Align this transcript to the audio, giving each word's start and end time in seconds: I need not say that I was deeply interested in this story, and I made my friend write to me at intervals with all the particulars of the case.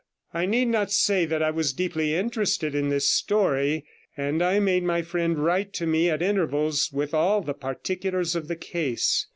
I 0.33 0.47
need 0.47 0.65
not 0.69 0.91
say 0.91 1.25
that 1.25 1.43
I 1.43 1.51
was 1.51 1.73
deeply 1.73 2.15
interested 2.15 2.73
in 2.73 2.89
this 2.89 3.07
story, 3.07 3.85
and 4.17 4.41
I 4.41 4.59
made 4.59 4.81
my 4.83 5.03
friend 5.03 5.37
write 5.37 5.73
to 5.73 5.85
me 5.85 6.09
at 6.09 6.23
intervals 6.23 6.91
with 6.91 7.13
all 7.13 7.41
the 7.41 7.53
particulars 7.53 8.35
of 8.35 8.47
the 8.47 8.55
case. 8.55 9.27